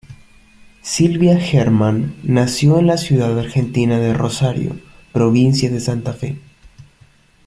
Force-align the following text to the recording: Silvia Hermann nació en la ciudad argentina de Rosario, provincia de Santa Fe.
Silvia 0.81 1.37
Hermann 1.37 2.15
nació 2.23 2.79
en 2.79 2.87
la 2.87 2.97
ciudad 2.97 3.37
argentina 3.37 3.99
de 3.99 4.15
Rosario, 4.15 4.79
provincia 5.13 5.69
de 5.69 5.79
Santa 5.79 6.13
Fe. 6.13 6.39